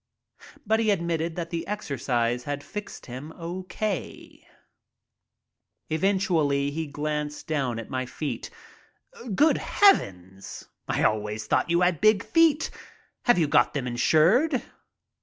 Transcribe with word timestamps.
But 0.65 0.79
he 0.79 0.89
admitted 0.89 1.35
that 1.35 1.51
the 1.51 1.67
exercise 1.67 2.45
had 2.45 2.63
fixed 2.63 3.05
him 3.05 3.31
O. 3.37 3.65
K. 3.69 4.47
Eventually 5.91 6.71
he 6.71 6.87
glanced 6.87 7.45
down 7.45 7.77
at 7.77 7.91
my 7.91 8.07
feet. 8.07 8.49
"Good 9.35 9.59
heavens! 9.59 10.65
I 10.87 11.03
always 11.03 11.45
thought 11.45 11.69
you 11.69 11.81
had 11.81 12.01
big 12.01 12.23
feet. 12.23 12.71
Have 13.25 13.37
you 13.37 13.47
got 13.47 13.75
them 13.75 13.85
insured?" 13.85 14.63